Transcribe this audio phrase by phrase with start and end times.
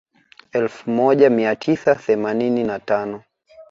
[0.51, 3.23] Elfu moja mia tisa themanini na tano